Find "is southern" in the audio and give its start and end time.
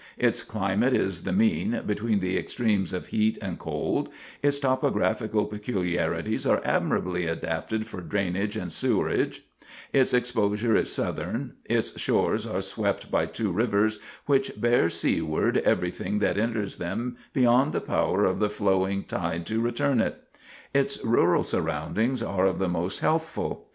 10.75-11.53